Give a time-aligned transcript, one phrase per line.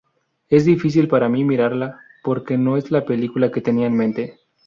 [0.49, 4.39] Es difícil para mí mirarla, porque no es la película que tenía en mente".